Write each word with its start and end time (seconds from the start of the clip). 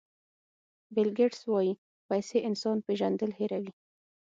بیل 0.93 1.09
ګېټس 1.17 1.41
وایي 1.51 1.71
پیسې 2.09 2.37
انسان 2.49 2.77
پېژندل 2.85 3.31
هیروي. 3.39 3.71